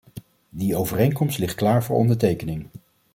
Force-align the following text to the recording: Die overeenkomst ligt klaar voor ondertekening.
Die 0.49 0.75
overeenkomst 0.75 1.37
ligt 1.37 1.55
klaar 1.55 1.83
voor 1.83 1.95
ondertekening. 1.95 2.69